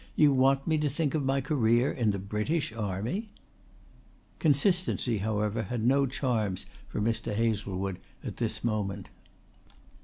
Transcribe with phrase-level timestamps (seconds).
[0.15, 3.29] You want me to think of my career in the British Army?"
[4.39, 7.35] Consistency however had no charms for Mr.
[7.35, 9.11] Hazlewood at this moment.